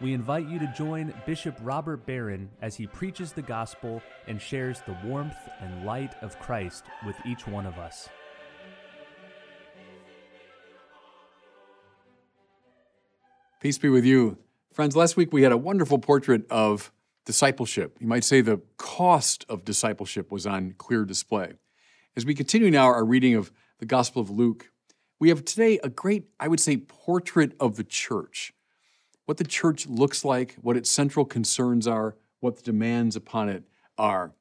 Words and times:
we 0.00 0.14
invite 0.14 0.48
you 0.48 0.58
to 0.58 0.72
join 0.76 1.12
Bishop 1.26 1.56
Robert 1.60 2.06
Barron 2.06 2.48
as 2.62 2.74
he 2.74 2.86
preaches 2.86 3.32
the 3.32 3.42
gospel 3.42 4.02
and 4.26 4.40
shares 4.40 4.80
the 4.86 4.96
warmth 5.04 5.36
and 5.60 5.84
light 5.84 6.14
of 6.22 6.38
Christ 6.38 6.84
with 7.04 7.16
each 7.26 7.46
one 7.46 7.66
of 7.66 7.78
us. 7.78 8.08
Peace 13.60 13.76
be 13.76 13.90
with 13.90 14.06
you. 14.06 14.38
Friends, 14.72 14.96
last 14.96 15.18
week 15.18 15.34
we 15.34 15.42
had 15.42 15.52
a 15.52 15.58
wonderful 15.58 15.98
portrait 15.98 16.50
of 16.50 16.90
discipleship. 17.26 17.98
You 18.00 18.06
might 18.06 18.24
say 18.24 18.40
the 18.40 18.62
cost 18.78 19.44
of 19.50 19.66
discipleship 19.66 20.32
was 20.32 20.46
on 20.46 20.74
clear 20.78 21.04
display. 21.04 21.52
As 22.16 22.24
we 22.24 22.34
continue 22.34 22.70
now 22.70 22.86
our 22.86 23.04
reading 23.04 23.34
of 23.34 23.52
the 23.78 23.86
Gospel 23.86 24.22
of 24.22 24.30
Luke, 24.30 24.70
we 25.18 25.28
have 25.28 25.44
today 25.44 25.78
a 25.84 25.90
great, 25.90 26.30
I 26.40 26.48
would 26.48 26.60
say, 26.60 26.78
portrait 26.78 27.52
of 27.60 27.76
the 27.76 27.84
church 27.84 28.54
what 29.30 29.36
the 29.36 29.44
church 29.44 29.86
looks 29.86 30.24
like, 30.24 30.56
what 30.60 30.76
its 30.76 30.90
central 30.90 31.24
concerns 31.24 31.86
are, 31.86 32.16
what 32.40 32.56
the 32.56 32.62
demands 32.62 33.14
upon 33.14 33.48
it 33.48 33.62
are. 33.96 34.32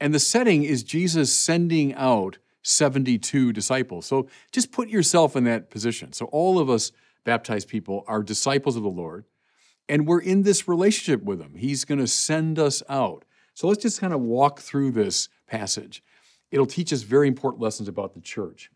And 0.00 0.12
the 0.12 0.18
setting 0.18 0.64
is 0.64 0.82
Jesus 0.82 1.32
sending 1.32 1.94
out 1.94 2.38
72 2.62 3.52
disciples. 3.52 4.04
So 4.04 4.28
just 4.50 4.72
put 4.72 4.88
yourself 4.88 5.36
in 5.36 5.44
that 5.44 5.70
position. 5.70 6.12
So 6.12 6.26
all 6.26 6.58
of 6.58 6.68
us 6.68 6.90
baptized 7.22 7.68
people 7.68 8.04
are 8.08 8.20
disciples 8.20 8.74
of 8.74 8.82
the 8.82 8.88
Lord, 8.88 9.26
and 9.88 10.08
we're 10.08 10.20
in 10.20 10.42
this 10.42 10.66
relationship 10.66 11.22
with 11.22 11.40
Him. 11.40 11.54
He's 11.54 11.84
going 11.84 12.00
to 12.00 12.08
send 12.08 12.58
us 12.58 12.82
out. 12.88 13.24
So 13.54 13.68
let's 13.68 13.84
just 13.84 14.00
kind 14.00 14.12
of 14.12 14.22
walk 14.22 14.58
through 14.58 14.90
this 14.90 15.28
passage. 15.46 16.02
It'll 16.50 16.66
teach 16.66 16.92
us 16.92 17.02
very 17.02 17.28
important 17.28 17.62
lessons 17.62 17.88
about 17.88 18.14
the 18.14 18.20
church. 18.20 18.72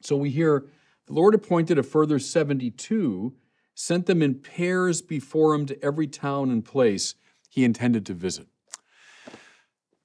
So 0.00 0.16
we 0.16 0.30
hear 0.30 0.64
the 1.04 1.12
Lord 1.12 1.34
appointed 1.34 1.78
a 1.78 1.82
further 1.82 2.18
72 2.18 3.34
sent 3.80 4.06
them 4.06 4.22
in 4.22 4.34
pairs 4.34 5.00
before 5.00 5.54
him 5.54 5.64
to 5.64 5.84
every 5.84 6.08
town 6.08 6.50
and 6.50 6.64
place 6.64 7.14
he 7.48 7.62
intended 7.62 8.04
to 8.04 8.12
visit. 8.12 8.48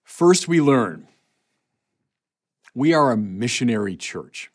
First, 0.03 0.47
we 0.47 0.61
learn 0.61 1.07
we 2.75 2.93
are 2.93 3.11
a 3.11 3.17
missionary 3.17 3.97
church. 3.97 4.51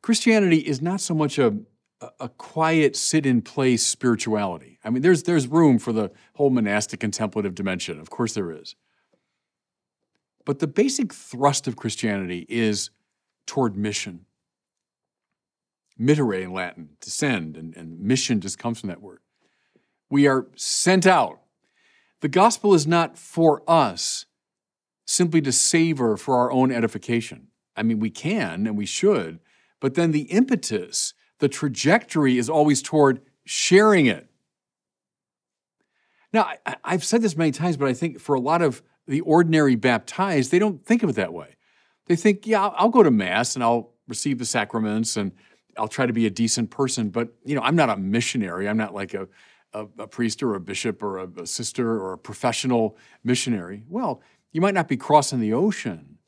Christianity 0.00 0.58
is 0.58 0.80
not 0.80 1.00
so 1.00 1.12
much 1.12 1.40
a, 1.40 1.56
a 2.20 2.28
quiet, 2.28 2.94
sit 2.94 3.26
in 3.26 3.42
place 3.42 3.84
spirituality. 3.84 4.78
I 4.84 4.90
mean, 4.90 5.02
there's, 5.02 5.24
there's 5.24 5.48
room 5.48 5.80
for 5.80 5.92
the 5.92 6.12
whole 6.34 6.50
monastic 6.50 7.00
contemplative 7.00 7.56
dimension. 7.56 7.98
Of 7.98 8.10
course, 8.10 8.34
there 8.34 8.52
is. 8.52 8.76
But 10.44 10.60
the 10.60 10.68
basic 10.68 11.12
thrust 11.12 11.66
of 11.66 11.74
Christianity 11.74 12.46
is 12.48 12.90
toward 13.44 13.76
mission 13.76 14.26
mittere 16.02 16.42
in 16.42 16.52
Latin, 16.52 16.90
to 17.00 17.10
send, 17.10 17.56
and, 17.56 17.76
and 17.76 18.00
mission 18.00 18.40
just 18.40 18.58
comes 18.58 18.80
from 18.80 18.88
that 18.88 19.02
word. 19.02 19.20
We 20.10 20.26
are 20.26 20.46
sent 20.56 21.06
out. 21.06 21.40
The 22.20 22.28
gospel 22.28 22.74
is 22.74 22.86
not 22.86 23.18
for 23.18 23.62
us 23.66 24.26
simply 25.06 25.40
to 25.42 25.52
savor 25.52 26.16
for 26.16 26.36
our 26.36 26.52
own 26.52 26.70
edification. 26.70 27.48
I 27.76 27.82
mean, 27.82 27.98
we 27.98 28.10
can 28.10 28.66
and 28.66 28.76
we 28.76 28.86
should, 28.86 29.40
but 29.80 29.94
then 29.94 30.12
the 30.12 30.22
impetus, 30.22 31.14
the 31.38 31.48
trajectory 31.48 32.38
is 32.38 32.48
always 32.48 32.82
toward 32.82 33.20
sharing 33.44 34.06
it. 34.06 34.28
Now, 36.32 36.50
I, 36.64 36.76
have 36.92 37.04
said 37.04 37.20
this 37.20 37.36
many 37.36 37.50
times, 37.50 37.76
but 37.76 37.88
I 37.88 37.92
think 37.92 38.20
for 38.20 38.34
a 38.34 38.40
lot 38.40 38.62
of 38.62 38.82
the 39.06 39.20
ordinary 39.20 39.74
baptized, 39.74 40.50
they 40.50 40.58
don't 40.58 40.84
think 40.84 41.02
of 41.02 41.10
it 41.10 41.16
that 41.16 41.32
way. 41.32 41.56
They 42.06 42.16
think, 42.16 42.46
yeah, 42.46 42.62
I'll, 42.62 42.74
I'll 42.76 42.88
go 42.88 43.02
to 43.02 43.10
Mass 43.10 43.54
and 43.54 43.62
I'll 43.62 43.92
receive 44.08 44.38
the 44.38 44.44
sacraments 44.44 45.16
and 45.16 45.32
I'll 45.78 45.88
try 45.88 46.06
to 46.06 46.12
be 46.12 46.26
a 46.26 46.30
decent 46.30 46.70
person, 46.70 47.10
but 47.10 47.28
you 47.44 47.54
know, 47.54 47.62
I'm 47.62 47.76
not 47.76 47.90
a 47.90 47.96
missionary. 47.96 48.68
I'm 48.68 48.76
not 48.76 48.94
like 48.94 49.14
a, 49.14 49.28
a, 49.72 49.86
a 49.98 50.06
priest 50.06 50.42
or 50.42 50.54
a 50.54 50.60
bishop 50.60 51.02
or 51.02 51.18
a, 51.18 51.28
a 51.38 51.46
sister 51.46 51.98
or 52.00 52.12
a 52.12 52.18
professional 52.18 52.96
missionary. 53.24 53.84
Well, 53.88 54.22
you 54.52 54.60
might 54.60 54.74
not 54.74 54.88
be 54.88 54.96
crossing 54.96 55.40
the 55.40 55.52
ocean. 55.52 56.18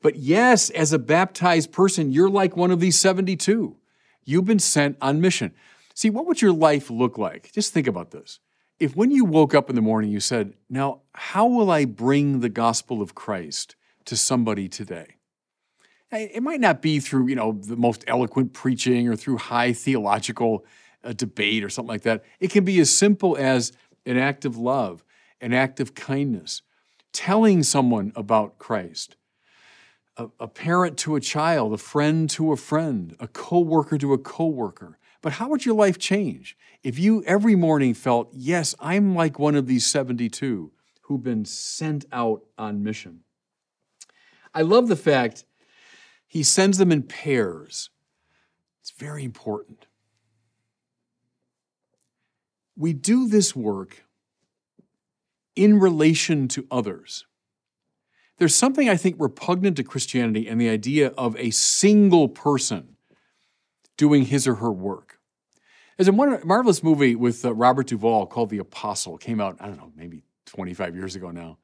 But 0.00 0.16
yes, 0.16 0.70
as 0.70 0.92
a 0.92 0.98
baptized 0.98 1.72
person, 1.72 2.12
you're 2.12 2.30
like 2.30 2.56
one 2.56 2.70
of 2.70 2.80
these 2.80 2.98
72. 2.98 3.76
You've 4.24 4.44
been 4.44 4.60
sent 4.60 4.96
on 5.00 5.20
mission. 5.20 5.52
See, 5.94 6.10
what 6.10 6.26
would 6.26 6.40
your 6.40 6.52
life 6.52 6.90
look 6.90 7.18
like? 7.18 7.50
Just 7.52 7.72
think 7.72 7.88
about 7.88 8.12
this. 8.12 8.38
If 8.78 8.94
when 8.94 9.10
you 9.10 9.24
woke 9.24 9.54
up 9.54 9.68
in 9.68 9.74
the 9.74 9.82
morning, 9.82 10.12
you 10.12 10.20
said, 10.20 10.54
Now, 10.70 11.00
how 11.14 11.46
will 11.46 11.70
I 11.70 11.84
bring 11.84 12.40
the 12.40 12.48
gospel 12.48 13.02
of 13.02 13.16
Christ 13.16 13.74
to 14.04 14.16
somebody 14.16 14.68
today? 14.68 15.17
It 16.10 16.42
might 16.42 16.60
not 16.60 16.80
be 16.80 17.00
through, 17.00 17.28
you 17.28 17.36
know, 17.36 17.52
the 17.52 17.76
most 17.76 18.02
eloquent 18.06 18.54
preaching 18.54 19.08
or 19.08 19.16
through 19.16 19.36
high 19.36 19.74
theological 19.74 20.64
uh, 21.04 21.12
debate 21.12 21.62
or 21.62 21.68
something 21.68 21.88
like 21.88 22.02
that. 22.02 22.24
It 22.40 22.50
can 22.50 22.64
be 22.64 22.80
as 22.80 22.94
simple 22.94 23.36
as 23.36 23.72
an 24.06 24.16
act 24.16 24.44
of 24.44 24.56
love, 24.56 25.04
an 25.40 25.52
act 25.52 25.80
of 25.80 25.94
kindness, 25.94 26.62
telling 27.12 27.62
someone 27.62 28.12
about 28.16 28.58
Christ. 28.58 29.16
A, 30.16 30.28
a 30.40 30.48
parent 30.48 30.96
to 30.98 31.14
a 31.14 31.20
child, 31.20 31.74
a 31.74 31.78
friend 31.78 32.28
to 32.30 32.52
a 32.52 32.56
friend, 32.56 33.14
a 33.20 33.28
coworker 33.28 33.98
to 33.98 34.14
a 34.14 34.18
coworker. 34.18 34.98
But 35.20 35.34
how 35.34 35.48
would 35.48 35.66
your 35.66 35.74
life 35.74 35.98
change 35.98 36.56
if 36.82 36.98
you 36.98 37.22
every 37.24 37.54
morning 37.54 37.92
felt, 37.92 38.30
yes, 38.32 38.74
I'm 38.80 39.14
like 39.14 39.38
one 39.38 39.54
of 39.54 39.66
these 39.66 39.86
72 39.86 40.72
who've 41.02 41.22
been 41.22 41.44
sent 41.44 42.06
out 42.12 42.44
on 42.56 42.82
mission? 42.82 43.20
I 44.54 44.62
love 44.62 44.88
the 44.88 44.96
fact 44.96 45.44
he 46.28 46.42
sends 46.42 46.78
them 46.78 46.92
in 46.92 47.02
pairs. 47.02 47.90
It's 48.80 48.92
very 48.92 49.24
important. 49.24 49.86
We 52.76 52.92
do 52.92 53.26
this 53.26 53.56
work 53.56 54.04
in 55.56 55.80
relation 55.80 56.46
to 56.48 56.66
others. 56.70 57.26
There's 58.36 58.54
something 58.54 58.88
I 58.88 58.96
think 58.96 59.16
repugnant 59.18 59.76
to 59.78 59.82
Christianity 59.82 60.46
and 60.46 60.60
the 60.60 60.68
idea 60.68 61.08
of 61.18 61.34
a 61.36 61.50
single 61.50 62.28
person 62.28 62.96
doing 63.96 64.26
his 64.26 64.46
or 64.46 64.56
her 64.56 64.70
work. 64.70 65.18
There's 65.96 66.06
a 66.06 66.12
marvelous 66.12 66.84
movie 66.84 67.16
with 67.16 67.44
uh, 67.44 67.52
Robert 67.52 67.88
Duvall 67.88 68.26
called 68.26 68.50
The 68.50 68.58
Apostle. 68.58 69.18
Came 69.18 69.40
out, 69.40 69.56
I 69.58 69.66
don't 69.66 69.78
know, 69.78 69.90
maybe 69.96 70.22
25 70.46 70.94
years 70.94 71.16
ago 71.16 71.32
now. 71.32 71.58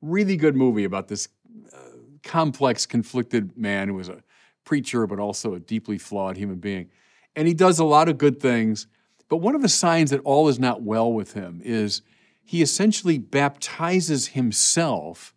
Really 0.00 0.38
good 0.38 0.56
movie 0.56 0.84
about 0.84 1.08
this 1.08 1.28
uh, 1.70 1.93
complex, 2.24 2.86
conflicted 2.86 3.56
man 3.56 3.88
who 3.88 3.94
was 3.94 4.08
a 4.08 4.22
preacher, 4.64 5.06
but 5.06 5.18
also 5.18 5.54
a 5.54 5.60
deeply 5.60 5.98
flawed 5.98 6.36
human 6.36 6.58
being. 6.58 6.90
And 7.36 7.46
he 7.46 7.54
does 7.54 7.78
a 7.78 7.84
lot 7.84 8.08
of 8.08 8.18
good 8.18 8.40
things. 8.40 8.86
But 9.28 9.36
one 9.36 9.54
of 9.54 9.62
the 9.62 9.68
signs 9.68 10.10
that 10.10 10.20
all 10.24 10.48
is 10.48 10.58
not 10.58 10.82
well 10.82 11.12
with 11.12 11.34
him 11.34 11.60
is 11.64 12.02
he 12.44 12.62
essentially 12.62 13.18
baptizes 13.18 14.28
himself 14.28 15.34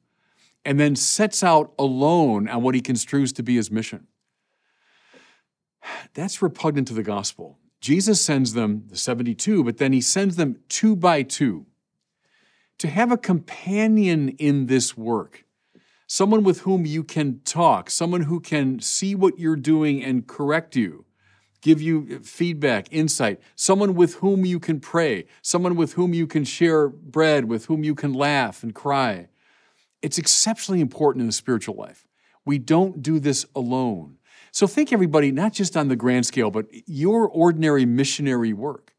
and 0.66 0.80
then 0.80 0.96
sets 0.96 1.44
out 1.44 1.74
alone 1.80 2.50
on 2.50 2.62
what 2.62 2.76
he 2.76 2.82
construes 2.82 3.32
to 3.34 3.44
be 3.44 3.56
his 3.56 3.72
mission. 3.72 4.08
That's 6.14 6.42
repugnant 6.42 6.88
to 6.90 6.94
the 6.94 7.04
gospel. 7.04 7.58
Jesus 7.80 8.22
sends 8.22 8.54
them, 8.54 8.84
the 8.88 8.98
72, 8.98 9.64
but 9.64 9.78
then 9.78 9.94
he 9.94 10.02
sends 10.02 10.36
them 10.36 10.58
two 10.68 10.96
by 10.96 11.22
two 11.22 11.66
to 12.80 12.88
have 12.88 13.12
a 13.12 13.18
companion 13.18 14.30
in 14.30 14.66
this 14.68 14.98
work 14.98 15.46
someone 16.08 16.44
with 16.44 16.62
whom 16.62 16.86
you 16.86 17.04
can 17.04 17.42
talk, 17.42 17.90
someone 17.90 18.22
who 18.22 18.40
can 18.40 18.80
see 18.80 19.14
what 19.14 19.38
you're 19.38 19.58
doing 19.58 20.04
and 20.04 20.26
correct 20.26 20.76
you, 20.76 21.06
give 21.62 21.82
you 21.82 22.20
feedback, 22.20 22.88
insight, 22.92 23.40
someone 23.56 23.94
with 23.94 24.16
whom 24.16 24.46
you 24.46 24.60
can 24.60 24.80
pray, 24.80 25.26
someone 25.42 25.76
with 25.76 25.94
whom 25.94 26.14
you 26.14 26.26
can 26.26 26.46
share 26.46 26.88
bread, 26.88 27.46
with 27.46 27.66
whom 27.66 27.84
you 27.84 27.94
can 27.94 28.14
laugh 28.14 28.64
and 28.64 28.74
cry. 28.74 29.28
It's 30.02 30.18
exceptionally 30.18 30.82
important 30.82 31.22
in 31.22 31.28
the 31.28 31.34
spiritual 31.34 31.76
life. 31.76 32.08
We 32.46 32.58
don't 32.58 33.02
do 33.02 33.20
this 33.20 33.46
alone. 33.54 34.18
So 34.52 34.66
think 34.66 34.94
everybody, 34.94 35.32
not 35.32 35.52
just 35.52 35.76
on 35.76 35.90
the 35.90 35.96
grand 35.98 36.26
scale, 36.26 36.50
but 36.50 36.68
your 36.86 37.28
ordinary 37.28 37.86
missionary 37.86 38.54
work. 38.54 38.94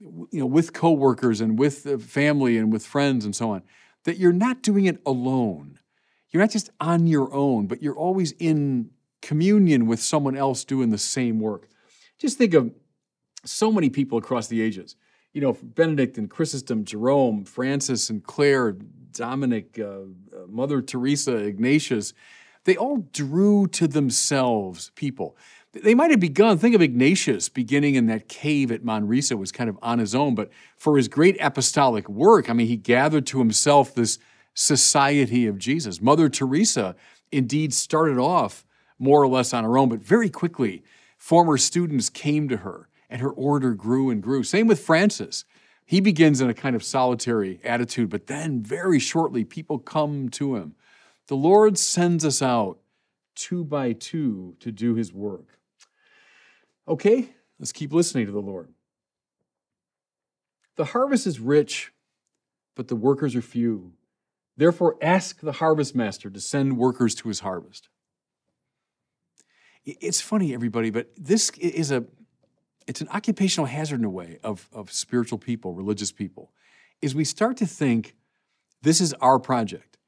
You 0.00 0.28
know, 0.32 0.46
with 0.46 0.74
coworkers 0.74 1.40
and 1.40 1.58
with 1.58 2.02
family 2.04 2.56
and 2.56 2.72
with 2.72 2.86
friends 2.86 3.24
and 3.24 3.34
so 3.34 3.50
on 3.50 3.62
that 4.04 4.16
you're 4.16 4.32
not 4.32 4.62
doing 4.62 4.84
it 4.84 5.00
alone. 5.04 5.77
You're 6.30 6.42
not 6.42 6.50
just 6.50 6.70
on 6.80 7.06
your 7.06 7.32
own, 7.32 7.66
but 7.66 7.82
you're 7.82 7.96
always 7.96 8.32
in 8.32 8.90
communion 9.22 9.86
with 9.86 10.00
someone 10.00 10.36
else 10.36 10.64
doing 10.64 10.90
the 10.90 10.98
same 10.98 11.40
work. 11.40 11.68
Just 12.18 12.38
think 12.38 12.54
of 12.54 12.70
so 13.44 13.72
many 13.72 13.90
people 13.90 14.18
across 14.18 14.48
the 14.48 14.60
ages. 14.60 14.96
you 15.32 15.40
know, 15.40 15.56
Benedict 15.62 16.18
and 16.18 16.28
Chrysostom, 16.28 16.84
Jerome, 16.84 17.44
Francis 17.44 18.10
and 18.10 18.24
Clare, 18.24 18.76
Dominic, 19.12 19.78
uh, 19.78 19.84
uh, 19.84 20.06
Mother 20.48 20.80
Teresa, 20.80 21.36
Ignatius, 21.36 22.12
they 22.64 22.76
all 22.76 23.08
drew 23.12 23.66
to 23.68 23.86
themselves 23.86 24.90
people. 24.94 25.36
They 25.72 25.94
might 25.94 26.10
have 26.10 26.20
begun, 26.20 26.58
think 26.58 26.74
of 26.74 26.82
Ignatius 26.82 27.48
beginning 27.48 27.94
in 27.94 28.06
that 28.06 28.28
cave 28.28 28.72
at 28.72 28.84
Manresa, 28.84 29.36
was 29.36 29.52
kind 29.52 29.68
of 29.70 29.78
on 29.82 29.98
his 29.98 30.14
own, 30.14 30.34
but 30.34 30.50
for 30.76 30.96
his 30.96 31.08
great 31.08 31.36
apostolic 31.40 32.08
work, 32.08 32.48
I 32.48 32.52
mean, 32.52 32.66
he 32.66 32.76
gathered 32.76 33.26
to 33.28 33.38
himself 33.38 33.94
this 33.94 34.18
society 34.58 35.46
of 35.46 35.56
Jesus. 35.56 36.02
Mother 36.02 36.28
Teresa 36.28 36.96
indeed 37.30 37.72
started 37.72 38.18
off 38.18 38.66
more 38.98 39.22
or 39.22 39.28
less 39.28 39.54
on 39.54 39.62
her 39.62 39.78
own, 39.78 39.88
but 39.88 40.00
very 40.00 40.28
quickly, 40.28 40.82
former 41.16 41.56
students 41.56 42.10
came 42.10 42.48
to 42.48 42.58
her 42.58 42.88
and 43.08 43.20
her 43.20 43.30
order 43.30 43.72
grew 43.72 44.10
and 44.10 44.20
grew. 44.20 44.42
Same 44.42 44.66
with 44.66 44.80
Francis. 44.80 45.44
He 45.84 46.00
begins 46.00 46.40
in 46.40 46.50
a 46.50 46.54
kind 46.54 46.74
of 46.74 46.82
solitary 46.82 47.60
attitude, 47.62 48.10
but 48.10 48.26
then 48.26 48.60
very 48.60 48.98
shortly, 48.98 49.44
people 49.44 49.78
come 49.78 50.28
to 50.30 50.56
him. 50.56 50.74
The 51.28 51.36
Lord 51.36 51.78
sends 51.78 52.24
us 52.24 52.42
out 52.42 52.78
two 53.36 53.64
by 53.64 53.92
two 53.92 54.56
to 54.58 54.72
do 54.72 54.96
his 54.96 55.12
work. 55.12 55.60
Okay, 56.88 57.30
let's 57.60 57.72
keep 57.72 57.92
listening 57.92 58.26
to 58.26 58.32
the 58.32 58.40
Lord. 58.40 58.70
The 60.74 60.86
harvest 60.86 61.28
is 61.28 61.38
rich, 61.38 61.92
but 62.74 62.88
the 62.88 62.96
workers 62.96 63.36
are 63.36 63.42
few. 63.42 63.92
Therefore, 64.58 64.96
ask 65.00 65.40
the 65.40 65.52
harvest 65.52 65.94
master 65.94 66.28
to 66.28 66.40
send 66.40 66.76
workers 66.76 67.14
to 67.14 67.28
his 67.28 67.40
harvest. 67.40 67.88
It's 69.86 70.20
funny, 70.20 70.52
everybody, 70.52 70.90
but 70.90 71.10
this 71.16 71.50
is 71.50 71.92
a 71.92 72.04
it's 72.88 73.00
an 73.00 73.08
occupational 73.08 73.66
hazard 73.66 74.00
in 74.00 74.04
a 74.04 74.10
way 74.10 74.38
of, 74.42 74.68
of 74.72 74.90
spiritual 74.90 75.38
people, 75.38 75.74
religious 75.74 76.10
people, 76.10 76.50
is 77.02 77.14
we 77.14 77.24
start 77.24 77.58
to 77.58 77.66
think 77.66 78.16
this 78.80 79.00
is 79.00 79.12
our 79.14 79.38
project. 79.38 79.98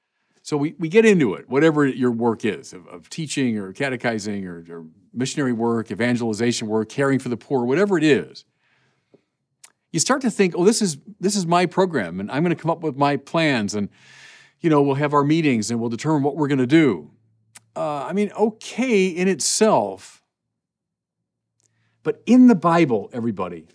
So 0.42 0.56
we, 0.56 0.74
we 0.78 0.88
get 0.88 1.04
into 1.04 1.34
it, 1.34 1.48
whatever 1.48 1.86
your 1.86 2.10
work 2.10 2.44
is 2.44 2.72
of, 2.72 2.86
of 2.88 3.10
teaching 3.10 3.58
or 3.58 3.74
catechizing 3.74 4.46
or, 4.46 4.64
or 4.70 4.86
missionary 5.12 5.52
work, 5.52 5.90
evangelization 5.90 6.68
work, 6.68 6.88
caring 6.88 7.18
for 7.18 7.28
the 7.28 7.36
poor, 7.36 7.66
whatever 7.66 7.98
it 7.98 8.04
is. 8.04 8.46
You 9.92 10.00
start 10.00 10.22
to 10.22 10.30
think, 10.30 10.54
oh, 10.56 10.64
this 10.64 10.80
is 10.80 10.96
this 11.20 11.36
is 11.36 11.46
my 11.46 11.66
program, 11.66 12.18
and 12.18 12.32
I'm 12.32 12.42
going 12.42 12.56
to 12.56 12.60
come 12.60 12.70
up 12.70 12.80
with 12.80 12.96
my 12.96 13.16
plans, 13.18 13.74
and 13.74 13.90
you 14.60 14.70
know, 14.70 14.82
we'll 14.82 14.96
have 14.96 15.14
our 15.14 15.24
meetings 15.24 15.70
and 15.70 15.80
we'll 15.80 15.90
determine 15.90 16.22
what 16.22 16.36
we're 16.36 16.48
going 16.48 16.58
to 16.58 16.66
do. 16.66 17.10
Uh, 17.74 18.04
I 18.04 18.12
mean, 18.12 18.30
okay 18.32 19.06
in 19.06 19.28
itself, 19.28 20.22
but 22.02 22.22
in 22.26 22.46
the 22.46 22.54
Bible, 22.54 23.10
everybody, 23.12 23.66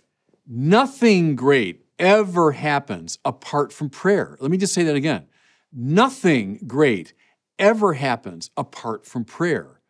nothing 0.46 1.34
great 1.34 1.84
ever 1.98 2.52
happens 2.52 3.18
apart 3.24 3.72
from 3.72 3.88
prayer. 3.88 4.36
Let 4.40 4.50
me 4.50 4.58
just 4.58 4.74
say 4.74 4.82
that 4.84 4.96
again. 4.96 5.26
Nothing 5.72 6.60
great 6.66 7.14
ever 7.58 7.94
happens 7.94 8.50
apart 8.56 9.06
from 9.06 9.24
prayer. 9.24 9.80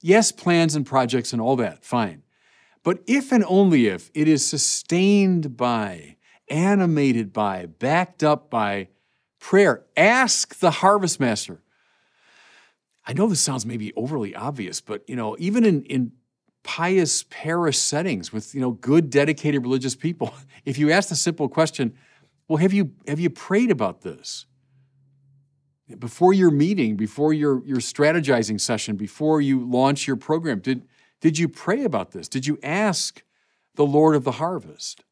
Yes, 0.00 0.30
plans 0.30 0.74
and 0.74 0.86
projects 0.86 1.32
and 1.32 1.42
all 1.42 1.56
that, 1.56 1.84
fine. 1.84 2.22
But 2.84 3.02
if 3.06 3.32
and 3.32 3.44
only 3.48 3.86
if 3.86 4.10
it 4.14 4.28
is 4.28 4.46
sustained 4.46 5.56
by, 5.56 6.16
animated 6.48 7.32
by, 7.32 7.66
backed 7.66 8.22
up 8.22 8.48
by 8.48 8.88
prayer, 9.38 9.84
ask 9.96 10.58
the 10.58 10.70
harvest 10.70 11.20
master. 11.20 11.60
I 13.06 13.14
know 13.14 13.26
this 13.26 13.40
sounds 13.40 13.64
maybe 13.64 13.92
overly 13.94 14.34
obvious, 14.34 14.80
but 14.80 15.08
you 15.08 15.16
know, 15.16 15.36
even 15.38 15.64
in, 15.64 15.82
in 15.84 16.12
pious 16.68 17.24
parish 17.30 17.78
settings 17.78 18.30
with 18.30 18.54
you 18.54 18.60
know 18.60 18.72
good 18.72 19.08
dedicated 19.08 19.62
religious 19.62 19.94
people 19.94 20.34
if 20.66 20.76
you 20.76 20.90
ask 20.90 21.08
the 21.08 21.16
simple 21.16 21.48
question 21.48 21.94
well 22.46 22.58
have 22.58 22.74
you 22.74 22.92
have 23.06 23.18
you 23.18 23.30
prayed 23.30 23.70
about 23.70 24.02
this? 24.02 24.44
Before 25.98 26.34
your 26.34 26.50
meeting 26.50 26.96
before 26.96 27.32
your 27.32 27.64
your 27.64 27.78
strategizing 27.78 28.60
session 28.60 28.96
before 28.96 29.40
you 29.40 29.60
launch 29.60 30.06
your 30.06 30.16
program 30.16 30.58
did 30.58 30.86
did 31.20 31.38
you 31.38 31.48
pray 31.48 31.84
about 31.84 32.10
this? 32.10 32.28
Did 32.28 32.46
you 32.46 32.58
ask 32.62 33.22
the 33.74 33.86
lord 33.86 34.14
of 34.14 34.24
the 34.24 34.32
harvest 34.32 35.02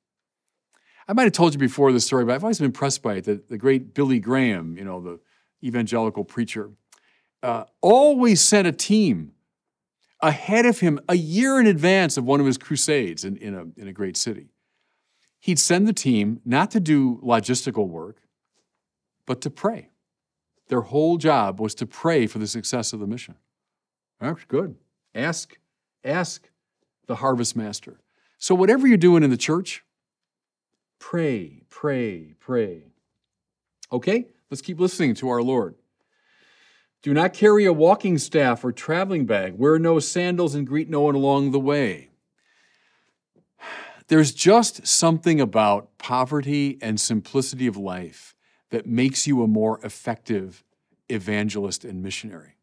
i 1.08 1.12
might 1.12 1.25
have 1.25 1.32
told 1.32 1.53
you 1.53 1.58
before 1.58 1.93
this 1.93 2.05
story 2.05 2.25
but 2.25 2.35
i've 2.35 2.44
always 2.44 2.58
been 2.58 2.67
impressed 2.67 3.03
by 3.03 3.14
it 3.14 3.25
the, 3.25 3.43
the 3.49 3.58
great 3.58 3.94
billy 3.94 4.19
graham 4.19 4.76
you 4.76 4.85
know 4.85 5.00
the 5.00 5.19
evangelical 5.62 6.25
preacher 6.25 6.70
uh, 7.43 7.64
always 7.81 8.41
sent 8.41 8.67
a 8.67 8.73
team 8.73 9.32
ahead 10.20 10.67
of 10.67 10.81
him 10.81 10.99
a 11.08 11.17
year 11.17 11.61
in 11.61 11.67
advance 11.67 12.17
of 12.17 12.25
one 12.25 12.41
of 12.41 12.47
his 12.47 12.58
crusades 12.58 13.25
in, 13.25 13.37
in, 13.37 13.55
a, 13.55 13.81
in 13.81 13.88
a 13.88 13.93
great 13.93 14.17
city. 14.17 14.49
He'd 15.41 15.58
send 15.58 15.87
the 15.87 15.93
team 15.93 16.41
not 16.44 16.70
to 16.73 16.81
do 16.81 17.20
logistical 17.23 17.88
work, 17.88 18.23
but 19.26 19.41
to 19.43 19.50
pray. 19.50 19.91
Their 20.69 20.81
whole 20.81 21.19
job 21.19 21.61
was 21.61 21.75
to 21.76 21.87
pray 21.87 22.26
for 22.26 22.38
the 22.38 22.47
success 22.47 22.93
of 22.93 23.00
the 23.00 23.06
mission. 23.06 23.37
That's 24.20 24.44
good. 24.44 24.76
Ask, 25.14 25.59
ask 26.05 26.49
the 27.06 27.17
harvest 27.17 27.55
master. 27.55 28.00
So, 28.38 28.55
whatever 28.55 28.87
you're 28.87 28.97
doing 28.97 29.23
in 29.23 29.31
the 29.31 29.37
church, 29.37 29.85
pray, 30.98 31.62
pray, 31.69 32.34
pray. 32.40 32.84
Okay, 33.93 34.26
let's 34.50 34.62
keep 34.62 34.81
listening 34.81 35.14
to 35.16 35.28
our 35.28 35.43
Lord. 35.43 35.76
Do 37.02 37.14
not 37.14 37.32
carry 37.32 37.64
a 37.64 37.72
walking 37.72 38.19
staff 38.19 38.64
or 38.64 38.72
traveling 38.72 39.26
bag. 39.26 39.54
Wear 39.56 39.78
no 39.78 40.00
sandals 40.00 40.54
and 40.54 40.66
greet 40.66 40.90
no 40.90 41.02
one 41.02 41.14
along 41.14 41.52
the 41.52 41.60
way. 41.60 42.10
There's 44.08 44.32
just 44.32 44.87
something 44.87 45.40
about 45.40 45.98
poverty 45.98 46.78
and 46.81 47.00
simplicity 47.00 47.66
of 47.66 47.76
life 47.76 48.34
that 48.70 48.87
makes 48.87 49.26
you 49.26 49.42
a 49.42 49.46
more 49.46 49.81
effective 49.84 50.64
evangelist 51.08 51.84
and 51.84 52.02
missionary. 52.02 52.56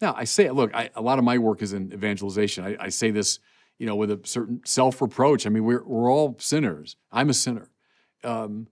Now, 0.00 0.14
I 0.16 0.24
say, 0.24 0.50
look, 0.50 0.74
I, 0.74 0.90
a 0.94 1.02
lot 1.02 1.18
of 1.18 1.24
my 1.24 1.38
work 1.38 1.62
is 1.62 1.72
in 1.72 1.92
evangelization. 1.92 2.64
I, 2.64 2.76
I 2.86 2.88
say 2.88 3.10
this, 3.10 3.38
you 3.80 3.86
know, 3.86 3.96
with 3.96 4.10
a 4.10 4.20
certain 4.24 4.60
self-reproach. 4.64 5.46
I 5.46 5.48
mean, 5.48 5.64
we're, 5.64 5.82
we're 5.82 6.12
all 6.12 6.36
sinners. 6.38 6.96
I'm 7.10 7.30
a 7.30 7.34
sinner. 7.34 7.70
Um, 8.22 8.68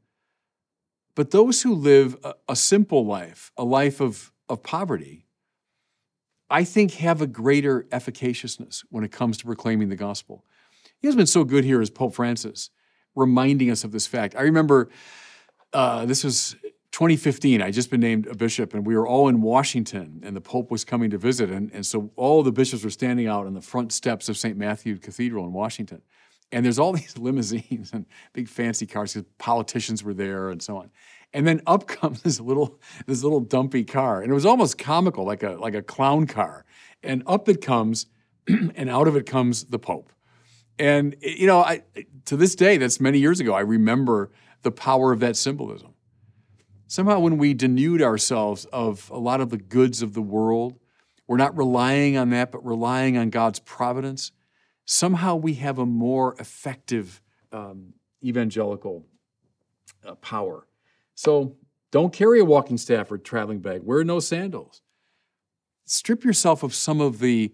but 1.14 1.30
those 1.30 1.62
who 1.62 1.74
live 1.74 2.16
a, 2.22 2.34
a 2.48 2.54
simple 2.54 3.04
life, 3.04 3.50
a 3.56 3.64
life 3.64 4.00
of 4.00 4.30
of 4.50 4.62
poverty, 4.62 5.26
I 6.50 6.64
think 6.64 6.92
have 6.92 7.20
a 7.20 7.26
greater 7.26 7.86
efficaciousness 7.92 8.84
when 8.90 9.04
it 9.04 9.12
comes 9.12 9.36
to 9.38 9.44
proclaiming 9.44 9.88
the 9.88 9.96
gospel. 9.96 10.44
He 11.00 11.06
has 11.06 11.16
been 11.16 11.26
so 11.26 11.44
good 11.44 11.64
here 11.64 11.80
as 11.80 11.90
Pope 11.90 12.14
Francis, 12.14 12.70
reminding 13.14 13.70
us 13.70 13.84
of 13.84 13.92
this 13.92 14.06
fact. 14.06 14.34
I 14.36 14.42
remember 14.42 14.88
uh, 15.72 16.06
this 16.06 16.24
was 16.24 16.56
2015. 16.92 17.62
I 17.62 17.70
just 17.70 17.90
been 17.90 18.00
named 18.00 18.26
a 18.26 18.34
bishop, 18.34 18.74
and 18.74 18.86
we 18.86 18.96
were 18.96 19.06
all 19.06 19.28
in 19.28 19.40
Washington, 19.40 20.20
and 20.24 20.34
the 20.34 20.40
Pope 20.40 20.70
was 20.70 20.84
coming 20.84 21.10
to 21.10 21.18
visit, 21.18 21.50
and, 21.50 21.70
and 21.72 21.84
so 21.84 22.10
all 22.16 22.42
the 22.42 22.52
bishops 22.52 22.84
were 22.84 22.90
standing 22.90 23.26
out 23.26 23.46
on 23.46 23.54
the 23.54 23.60
front 23.60 23.92
steps 23.92 24.28
of 24.28 24.36
St. 24.36 24.56
Matthew 24.56 24.98
Cathedral 24.98 25.44
in 25.44 25.52
Washington. 25.52 26.02
And 26.50 26.64
there's 26.64 26.78
all 26.78 26.92
these 26.94 27.18
limousines 27.18 27.92
and 27.92 28.06
big 28.32 28.48
fancy 28.48 28.86
cars 28.86 29.14
because 29.14 29.28
politicians 29.38 30.02
were 30.02 30.14
there 30.14 30.50
and 30.50 30.62
so 30.62 30.78
on. 30.78 30.90
And 31.32 31.46
then 31.46 31.60
up 31.66 31.86
comes 31.86 32.22
this 32.22 32.40
little 32.40 32.80
this 33.06 33.22
little 33.22 33.40
dumpy 33.40 33.84
car, 33.84 34.22
and 34.22 34.30
it 34.30 34.34
was 34.34 34.46
almost 34.46 34.78
comical, 34.78 35.24
like 35.24 35.42
a 35.42 35.50
like 35.52 35.74
a 35.74 35.82
clown 35.82 36.26
car. 36.26 36.64
And 37.02 37.22
up 37.26 37.48
it 37.48 37.60
comes, 37.60 38.06
and 38.48 38.88
out 38.88 39.08
of 39.08 39.16
it 39.16 39.26
comes 39.26 39.64
the 39.64 39.78
Pope. 39.78 40.10
And 40.78 41.16
you 41.20 41.46
know, 41.46 41.60
I 41.60 41.82
to 42.26 42.36
this 42.36 42.54
day, 42.54 42.76
that's 42.76 43.00
many 43.00 43.18
years 43.18 43.40
ago. 43.40 43.52
I 43.52 43.60
remember 43.60 44.30
the 44.62 44.70
power 44.70 45.12
of 45.12 45.20
that 45.20 45.36
symbolism. 45.36 45.94
Somehow, 46.90 47.18
when 47.18 47.36
we 47.36 47.54
denude 47.54 48.02
ourselves 48.02 48.64
of 48.72 49.10
a 49.10 49.18
lot 49.18 49.42
of 49.42 49.50
the 49.50 49.58
goods 49.58 50.00
of 50.00 50.14
the 50.14 50.22
world, 50.22 50.80
we're 51.26 51.36
not 51.36 51.54
relying 51.54 52.16
on 52.16 52.30
that, 52.30 52.50
but 52.50 52.64
relying 52.64 53.18
on 53.18 53.28
God's 53.28 53.58
providence. 53.60 54.32
Somehow, 54.86 55.36
we 55.36 55.54
have 55.54 55.78
a 55.78 55.84
more 55.84 56.34
effective 56.38 57.20
um, 57.52 57.92
evangelical 58.24 59.04
uh, 60.02 60.14
power. 60.14 60.66
So 61.14 61.56
don't 61.90 62.12
carry 62.12 62.40
a 62.40 62.44
walking 62.44 62.78
staff 62.78 63.12
or 63.12 63.18
traveling 63.18 63.58
bag. 63.58 63.82
Wear 63.82 64.02
no 64.02 64.18
sandals. 64.18 64.80
Strip 65.84 66.24
yourself 66.24 66.62
of 66.62 66.74
some 66.74 67.02
of 67.02 67.18
the 67.18 67.52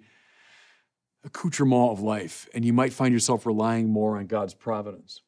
accoutrement 1.25 1.91
of 1.91 2.01
life, 2.01 2.49
and 2.55 2.65
you 2.65 2.73
might 2.73 2.93
find 2.93 3.13
yourself 3.13 3.47
relying 3.47 3.89
more 3.89 4.17
on 4.17 4.27
God's 4.27 4.55
providence. 4.55 5.23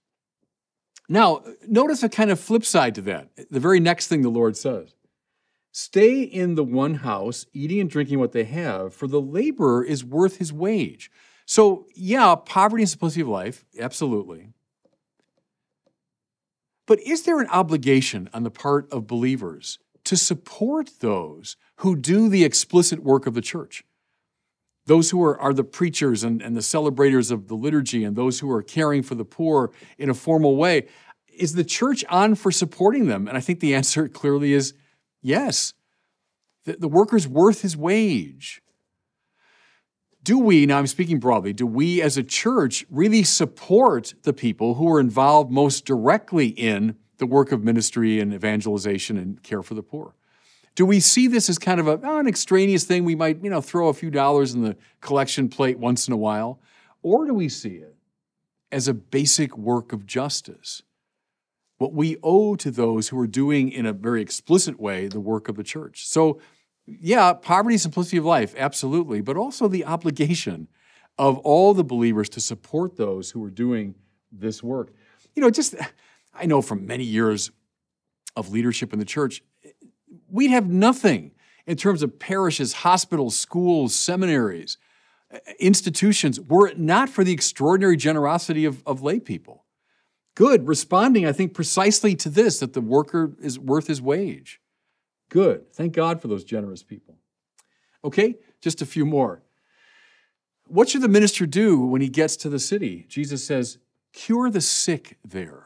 Now, 1.08 1.44
notice 1.66 2.02
a 2.02 2.08
kind 2.08 2.30
of 2.30 2.40
flip 2.40 2.64
side 2.64 2.94
to 2.96 3.02
that. 3.02 3.28
The 3.50 3.60
very 3.60 3.80
next 3.80 4.08
thing 4.08 4.22
the 4.22 4.28
Lord 4.28 4.56
says 4.56 4.94
Stay 5.72 6.22
in 6.22 6.54
the 6.54 6.64
one 6.64 6.94
house, 6.94 7.46
eating 7.52 7.80
and 7.80 7.90
drinking 7.90 8.18
what 8.18 8.32
they 8.32 8.44
have, 8.44 8.94
for 8.94 9.06
the 9.06 9.20
laborer 9.20 9.84
is 9.84 10.04
worth 10.04 10.38
his 10.38 10.52
wage. 10.52 11.10
So, 11.44 11.86
yeah, 11.94 12.34
poverty 12.34 12.82
and 12.82 12.90
simplicity 12.90 13.20
of 13.20 13.28
life, 13.28 13.64
absolutely. 13.78 14.48
But 16.86 17.00
is 17.00 17.24
there 17.24 17.40
an 17.40 17.48
obligation 17.48 18.30
on 18.32 18.42
the 18.42 18.50
part 18.50 18.90
of 18.92 19.06
believers 19.06 19.78
to 20.04 20.16
support 20.16 20.90
those 21.00 21.56
who 21.76 21.94
do 21.94 22.28
the 22.28 22.44
explicit 22.44 23.02
work 23.02 23.26
of 23.26 23.34
the 23.34 23.40
church? 23.40 23.84
Those 24.86 25.10
who 25.10 25.22
are, 25.22 25.38
are 25.38 25.52
the 25.52 25.64
preachers 25.64 26.22
and, 26.24 26.40
and 26.40 26.56
the 26.56 26.62
celebrators 26.62 27.30
of 27.30 27.48
the 27.48 27.54
liturgy 27.54 28.04
and 28.04 28.16
those 28.16 28.40
who 28.40 28.50
are 28.50 28.62
caring 28.62 29.02
for 29.02 29.14
the 29.14 29.24
poor 29.24 29.72
in 29.98 30.08
a 30.08 30.14
formal 30.14 30.56
way. 30.56 30.86
Is 31.28 31.54
the 31.54 31.64
church 31.64 32.04
on 32.08 32.34
for 32.34 32.50
supporting 32.50 33.06
them? 33.06 33.28
And 33.28 33.36
I 33.36 33.40
think 33.40 33.60
the 33.60 33.74
answer 33.74 34.08
clearly 34.08 34.52
is 34.52 34.74
yes. 35.20 35.74
The, 36.64 36.74
the 36.74 36.88
worker's 36.88 37.28
worth 37.28 37.62
his 37.62 37.76
wage. 37.76 38.62
Do 40.22 40.38
we, 40.38 40.66
now 40.66 40.78
I'm 40.78 40.88
speaking 40.88 41.20
broadly, 41.20 41.52
do 41.52 41.66
we 41.66 42.02
as 42.02 42.16
a 42.16 42.22
church 42.24 42.84
really 42.90 43.22
support 43.22 44.14
the 44.22 44.32
people 44.32 44.74
who 44.74 44.92
are 44.92 44.98
involved 44.98 45.52
most 45.52 45.84
directly 45.84 46.48
in 46.48 46.96
the 47.18 47.26
work 47.26 47.52
of 47.52 47.62
ministry 47.62 48.18
and 48.18 48.34
evangelization 48.34 49.18
and 49.18 49.40
care 49.42 49.62
for 49.62 49.74
the 49.74 49.84
poor? 49.84 50.14
Do 50.76 50.86
we 50.86 51.00
see 51.00 51.26
this 51.26 51.48
as 51.48 51.58
kind 51.58 51.80
of 51.80 51.88
a, 51.88 51.98
oh, 52.04 52.18
an 52.18 52.28
extraneous 52.28 52.84
thing? 52.84 53.04
We 53.04 53.14
might, 53.14 53.42
you 53.42 53.50
know, 53.50 53.62
throw 53.62 53.88
a 53.88 53.94
few 53.94 54.10
dollars 54.10 54.54
in 54.54 54.62
the 54.62 54.76
collection 55.00 55.48
plate 55.48 55.78
once 55.78 56.06
in 56.06 56.12
a 56.12 56.18
while. 56.18 56.60
Or 57.02 57.26
do 57.26 57.34
we 57.34 57.48
see 57.48 57.76
it 57.76 57.96
as 58.70 58.86
a 58.86 58.94
basic 58.94 59.56
work 59.56 59.92
of 59.92 60.06
justice? 60.06 60.82
What 61.78 61.94
we 61.94 62.18
owe 62.22 62.56
to 62.56 62.70
those 62.70 63.08
who 63.08 63.18
are 63.18 63.26
doing 63.26 63.72
in 63.72 63.86
a 63.86 63.92
very 63.92 64.20
explicit 64.20 64.78
way 64.78 65.08
the 65.08 65.20
work 65.20 65.48
of 65.48 65.56
the 65.56 65.64
church. 65.64 66.06
So, 66.06 66.40
yeah, 66.86 67.32
poverty, 67.32 67.78
simplicity 67.78 68.18
of 68.18 68.24
life, 68.26 68.54
absolutely, 68.56 69.22
but 69.22 69.36
also 69.36 69.68
the 69.68 69.84
obligation 69.84 70.68
of 71.18 71.38
all 71.38 71.72
the 71.72 71.84
believers 71.84 72.28
to 72.30 72.40
support 72.40 72.96
those 72.96 73.30
who 73.30 73.42
are 73.44 73.50
doing 73.50 73.94
this 74.30 74.62
work. 74.62 74.92
You 75.34 75.42
know, 75.42 75.50
just, 75.50 75.74
I 76.34 76.44
know 76.44 76.60
from 76.60 76.86
many 76.86 77.04
years 77.04 77.50
of 78.36 78.50
leadership 78.50 78.92
in 78.92 78.98
the 78.98 79.04
church, 79.06 79.42
we'd 80.36 80.50
have 80.50 80.68
nothing 80.68 81.32
in 81.66 81.76
terms 81.76 82.02
of 82.02 82.18
parishes, 82.18 82.72
hospitals, 82.72 83.36
schools, 83.36 83.94
seminaries, 83.94 84.78
uh, 85.32 85.38
institutions, 85.58 86.40
were 86.40 86.68
it 86.68 86.78
not 86.78 87.08
for 87.08 87.24
the 87.24 87.32
extraordinary 87.32 87.96
generosity 87.96 88.64
of, 88.64 88.82
of 88.86 89.02
lay 89.02 89.18
people. 89.18 89.64
Good, 90.34 90.68
responding, 90.68 91.26
I 91.26 91.32
think, 91.32 91.54
precisely 91.54 92.14
to 92.16 92.28
this 92.28 92.60
that 92.60 92.74
the 92.74 92.80
worker 92.80 93.34
is 93.40 93.58
worth 93.58 93.86
his 93.86 94.02
wage. 94.02 94.60
Good. 95.30 95.72
Thank 95.72 95.94
God 95.94 96.20
for 96.20 96.28
those 96.28 96.44
generous 96.44 96.82
people. 96.82 97.16
Okay, 98.04 98.36
just 98.60 98.82
a 98.82 98.86
few 98.86 99.04
more. 99.04 99.42
What 100.68 100.88
should 100.88 101.02
the 101.02 101.08
minister 101.08 101.46
do 101.46 101.80
when 101.80 102.00
he 102.00 102.08
gets 102.08 102.36
to 102.36 102.48
the 102.48 102.58
city? 102.58 103.06
Jesus 103.08 103.44
says, 103.44 103.78
cure 104.12 104.50
the 104.50 104.60
sick 104.60 105.18
there. 105.24 105.65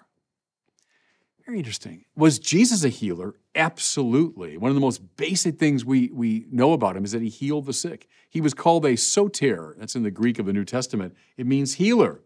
Very 1.51 1.59
interesting. 1.59 2.05
Was 2.15 2.39
Jesus 2.39 2.85
a 2.85 2.89
healer? 2.89 3.35
Absolutely. 3.57 4.57
One 4.57 4.69
of 4.69 4.77
the 4.77 4.81
most 4.81 5.17
basic 5.17 5.59
things 5.59 5.85
we, 5.85 6.09
we 6.13 6.47
know 6.49 6.75
about 6.75 6.97
him 6.97 7.05
is 7.05 7.11
that 7.11 7.23
he 7.23 7.29
healed 7.29 7.67
the 7.67 7.73
sick. 7.73 8.07
He 8.29 8.41
was 8.41 8.55
called 8.55 8.87
a 8.87 8.95
soter. 8.95 9.75
That's 9.77 9.97
in 9.97 10.05
the 10.05 10.13
Greek 10.13 10.39
of 10.39 10.47
the 10.47 10.53
New 10.53 10.65
Testament. 10.65 11.17
It 11.37 11.49
means 11.49 11.75
healer. 11.75 12.21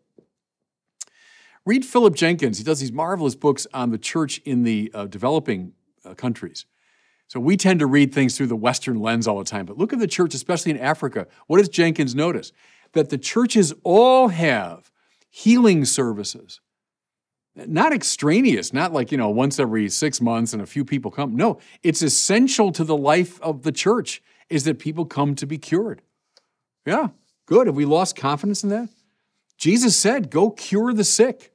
Read 1.65 1.87
Philip 1.87 2.15
Jenkins. 2.15 2.59
He 2.59 2.65
does 2.65 2.81
these 2.81 2.93
marvelous 2.93 3.35
books 3.35 3.67
on 3.73 3.93
the 3.93 3.97
church 3.97 4.43
in 4.45 4.63
the 4.63 4.91
uh, 4.93 5.07
developing 5.07 5.73
uh, 6.05 6.13
countries. 6.13 6.67
So 7.27 7.41
we 7.41 7.57
tend 7.57 7.81
to 7.81 7.87
read 7.87 8.13
things 8.13 8.37
through 8.37 8.49
the 8.49 8.57
Western 8.57 9.01
lens 9.01 9.27
all 9.27 9.39
the 9.39 9.45
time. 9.47 9.65
But 9.65 9.79
look 9.79 9.95
at 9.95 10.01
the 10.01 10.07
church, 10.07 10.35
especially 10.35 10.73
in 10.73 10.79
Africa. 10.79 11.29
What 11.47 11.57
does 11.57 11.71
Jenkins 11.71 12.15
notice? 12.15 12.53
That 12.93 13.09
the 13.09 13.17
churches 13.17 13.73
all 13.85 14.29
have 14.29 14.93
healing 15.31 15.87
services 15.87 16.61
not 17.57 17.93
extraneous, 17.93 18.73
not 18.73 18.93
like, 18.93 19.13
you 19.13 19.19
know, 19.19 19.31
once 19.31 19.59
every 19.59 19.89
six 19.89 20.21
months 20.21 20.53
and 20.53 20.63
a 20.63 20.67
few 20.67 20.85
people 20.85 21.11
come. 21.11 21.37
No, 21.37 21.59
it's 21.83 22.03
essential 22.03 22.73
to 22.73 22.85
the 22.85 22.97
life 22.97 23.41
of 23.41 23.63
the 23.63 23.73
church 23.73 24.23
is 24.49 24.65
that 24.65 24.79
people 24.79 25.05
come 25.05 25.35
to 25.37 25.47
be 25.47 25.59
cured. 25.59 26.03
Yeah, 26.85 27.09
good. 27.47 27.67
Have 27.67 27.77
we 27.77 27.85
lost 27.85 28.17
confidence 28.17 28.63
in 28.63 28.71
that? 28.71 28.89
Jesus 29.57 29.97
said, 29.97 30.31
go 30.31 30.51
cure 30.51 30.93
the 30.93 31.05
sick. 31.05 31.53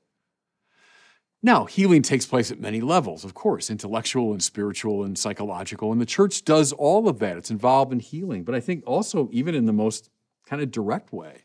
Now, 1.41 1.65
healing 1.65 2.01
takes 2.01 2.25
place 2.25 2.51
at 2.51 2.59
many 2.59 2.81
levels, 2.81 3.23
of 3.23 3.33
course, 3.33 3.69
intellectual 3.69 4.31
and 4.31 4.43
spiritual 4.43 5.03
and 5.03 5.17
psychological, 5.17 5.91
and 5.91 6.01
the 6.01 6.05
church 6.05 6.43
does 6.43 6.73
all 6.73 7.07
of 7.07 7.19
that. 7.19 7.37
It's 7.37 7.51
involved 7.51 7.93
in 7.93 7.99
healing, 7.99 8.43
but 8.43 8.55
I 8.55 8.59
think 8.59 8.83
also, 8.85 9.29
even 9.31 9.55
in 9.55 9.65
the 9.65 9.73
most 9.73 10.09
kind 10.45 10.61
of 10.61 10.71
direct 10.71 11.13
way. 11.13 11.43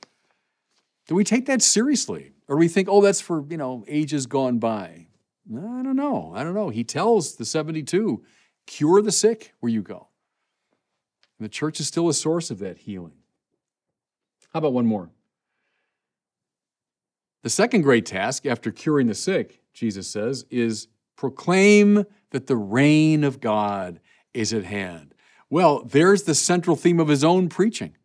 Do 1.06 1.14
we 1.14 1.22
take 1.22 1.46
that 1.46 1.62
seriously? 1.62 2.32
Or 2.48 2.56
we 2.56 2.68
think, 2.68 2.88
oh, 2.90 3.00
that's 3.00 3.20
for, 3.20 3.44
you 3.48 3.56
know, 3.56 3.84
ages 3.88 4.26
gone 4.26 4.58
by. 4.58 5.06
I 5.50 5.82
don't 5.82 5.96
know. 5.96 6.32
I 6.34 6.42
don't 6.42 6.54
know. 6.54 6.68
He 6.70 6.84
tells 6.84 7.36
the 7.36 7.44
72, 7.44 8.22
cure 8.66 9.02
the 9.02 9.12
sick 9.12 9.54
where 9.60 9.72
you 9.72 9.82
go. 9.82 10.08
And 11.38 11.44
the 11.44 11.50
church 11.50 11.80
is 11.80 11.88
still 11.88 12.08
a 12.08 12.14
source 12.14 12.50
of 12.50 12.58
that 12.60 12.78
healing. 12.78 13.14
How 14.52 14.58
about 14.58 14.72
one 14.72 14.86
more? 14.86 15.10
The 17.42 17.50
second 17.50 17.82
great 17.82 18.06
task 18.06 18.46
after 18.46 18.70
curing 18.70 19.06
the 19.06 19.14
sick, 19.14 19.60
Jesus 19.74 20.08
says, 20.08 20.46
is 20.50 20.88
proclaim 21.16 22.04
that 22.30 22.46
the 22.46 22.56
reign 22.56 23.24
of 23.24 23.40
God 23.40 24.00
is 24.32 24.52
at 24.52 24.64
hand. 24.64 25.14
Well, 25.50 25.84
there's 25.84 26.22
the 26.22 26.34
central 26.34 26.76
theme 26.76 27.00
of 27.00 27.08
his 27.08 27.22
own 27.22 27.48
preaching. 27.48 27.96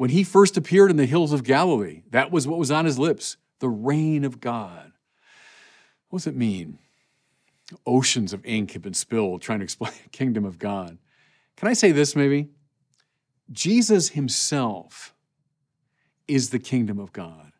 When 0.00 0.08
he 0.08 0.24
first 0.24 0.56
appeared 0.56 0.90
in 0.90 0.96
the 0.96 1.04
hills 1.04 1.30
of 1.30 1.44
Galilee, 1.44 2.04
that 2.08 2.30
was 2.32 2.48
what 2.48 2.58
was 2.58 2.70
on 2.70 2.86
his 2.86 2.98
lips 2.98 3.36
the 3.58 3.68
reign 3.68 4.24
of 4.24 4.40
God. 4.40 4.92
What 6.08 6.20
does 6.20 6.26
it 6.26 6.34
mean? 6.34 6.78
Oceans 7.84 8.32
of 8.32 8.42
ink 8.46 8.72
have 8.72 8.80
been 8.80 8.94
spilled 8.94 9.42
trying 9.42 9.58
to 9.58 9.64
explain 9.64 9.92
the 10.02 10.08
kingdom 10.08 10.46
of 10.46 10.58
God. 10.58 10.96
Can 11.54 11.68
I 11.68 11.74
say 11.74 11.92
this 11.92 12.16
maybe? 12.16 12.48
Jesus 13.52 14.08
himself 14.08 15.14
is 16.26 16.48
the 16.48 16.58
kingdom 16.58 16.98
of 16.98 17.12
God. 17.12 17.52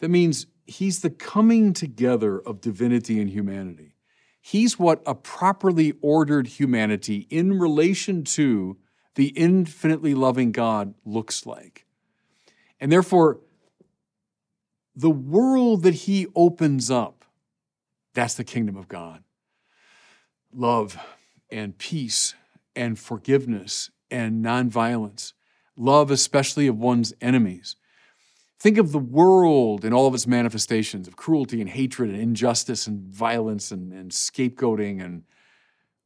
That 0.00 0.08
means 0.08 0.46
he's 0.66 1.02
the 1.02 1.10
coming 1.10 1.72
together 1.72 2.40
of 2.40 2.60
divinity 2.60 3.20
and 3.20 3.30
humanity. 3.30 3.94
He's 4.40 4.76
what 4.76 5.04
a 5.06 5.14
properly 5.14 5.92
ordered 6.02 6.48
humanity 6.48 7.28
in 7.30 7.60
relation 7.60 8.24
to 8.24 8.76
the 9.14 9.28
infinitely 9.28 10.14
loving 10.14 10.52
God 10.52 10.94
looks 11.04 11.46
like. 11.46 11.86
And 12.80 12.90
therefore, 12.90 13.40
the 14.94 15.10
world 15.10 15.82
that 15.82 15.94
he 15.94 16.26
opens 16.34 16.90
up, 16.90 17.24
that's 18.14 18.34
the 18.34 18.44
kingdom 18.44 18.76
of 18.76 18.88
God. 18.88 19.22
Love 20.52 20.98
and 21.50 21.76
peace 21.78 22.34
and 22.74 22.98
forgiveness 22.98 23.90
and 24.10 24.44
nonviolence. 24.44 25.32
Love, 25.76 26.10
especially 26.10 26.66
of 26.66 26.76
one's 26.76 27.12
enemies. 27.20 27.76
Think 28.58 28.76
of 28.76 28.92
the 28.92 28.98
world 28.98 29.84
in 29.84 29.94
all 29.94 30.06
of 30.06 30.14
its 30.14 30.26
manifestations 30.26 31.08
of 31.08 31.16
cruelty 31.16 31.60
and 31.60 31.70
hatred 31.70 32.10
and 32.10 32.20
injustice 32.20 32.86
and 32.86 33.00
violence 33.00 33.70
and, 33.70 33.92
and 33.92 34.10
scapegoating 34.10 35.02
and 35.02 35.22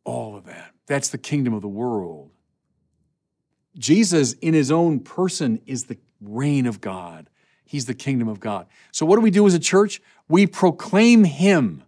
all 0.05 0.37
of 0.37 0.45
that. 0.45 0.73
That's 0.87 1.09
the 1.09 1.19
kingdom 1.19 1.53
of 1.53 1.63
the 1.63 1.69
world. 1.69 2.31
Jesus, 3.77 4.35
in 4.35 4.55
his 4.55 4.71
own 4.71 5.01
person, 5.01 5.61
is 5.67 5.85
the 5.85 5.99
reign 6.21 6.67
of 6.67 6.81
God. 6.81 7.29
He's 7.65 7.87
the 7.87 7.95
kingdom 7.95 8.29
of 8.29 8.41
God. 8.41 8.67
So, 8.93 9.05
what 9.05 9.17
do 9.17 9.23
we 9.23 9.31
do 9.31 9.47
as 9.47 9.55
a 9.55 9.59
church? 9.59 10.01
We 10.29 10.47
proclaim 10.47 11.25
him, 11.25 11.83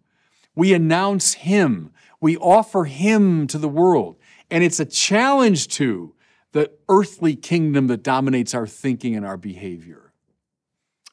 we 0.54 0.74
announce 0.74 1.34
him, 1.34 1.92
we 2.20 2.36
offer 2.36 2.84
him 2.84 3.46
to 3.48 3.58
the 3.58 3.68
world. 3.68 4.16
And 4.50 4.62
it's 4.62 4.80
a 4.80 4.84
challenge 4.84 5.68
to 5.68 6.14
the 6.52 6.70
earthly 6.88 7.34
kingdom 7.34 7.88
that 7.88 8.02
dominates 8.02 8.54
our 8.54 8.66
thinking 8.66 9.16
and 9.16 9.26
our 9.26 9.36
behavior. 9.36 10.12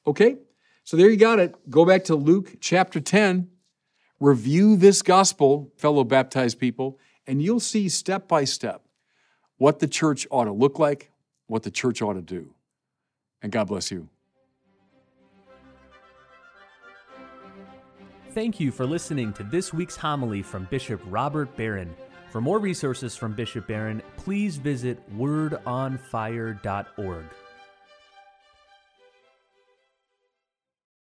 Okay? 0.07 0.37
So, 0.83 0.97
there 0.97 1.09
you 1.09 1.17
got 1.17 1.39
it. 1.39 1.69
Go 1.69 1.85
back 1.85 2.05
to 2.05 2.15
Luke 2.15 2.55
chapter 2.59 2.99
10, 2.99 3.49
review 4.19 4.75
this 4.75 5.01
gospel, 5.01 5.71
fellow 5.77 6.03
baptized 6.03 6.59
people, 6.59 6.99
and 7.27 7.41
you'll 7.41 7.59
see 7.59 7.89
step 7.89 8.27
by 8.27 8.43
step 8.43 8.83
what 9.63 9.79
the 9.79 9.87
church 9.87 10.27
ought 10.29 10.43
to 10.43 10.51
look 10.51 10.77
like, 10.77 11.09
what 11.47 11.63
the 11.63 11.71
church 11.71 12.01
ought 12.01 12.15
to 12.15 12.21
do. 12.21 12.49
And 13.41 13.49
God 13.49 13.69
bless 13.69 13.91
you. 13.91 14.09
Thank 18.31 18.59
you 18.59 18.73
for 18.73 18.85
listening 18.85 19.31
to 19.31 19.43
this 19.43 19.73
week's 19.73 19.95
homily 19.95 20.41
from 20.41 20.67
Bishop 20.69 20.99
Robert 21.05 21.55
Barron. 21.55 21.95
For 22.29 22.41
more 22.41 22.59
resources 22.59 23.15
from 23.15 23.35
Bishop 23.35 23.65
Barron, 23.65 24.01
please 24.17 24.57
visit 24.57 24.99
wordonfire.org. 25.17 27.25